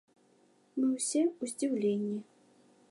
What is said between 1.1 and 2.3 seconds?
ў здзіўленні.